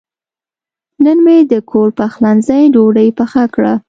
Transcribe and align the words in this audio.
نن 1.03 1.17
مې 1.25 1.37
د 1.51 1.53
کور 1.71 1.89
پخلنځي 1.99 2.61
ډوډۍ 2.73 3.09
پخه 3.17 3.43
کړه. 3.53 3.73